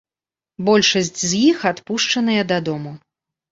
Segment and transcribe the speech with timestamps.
[0.69, 2.97] Большасць з іх адпушчаныя дадому.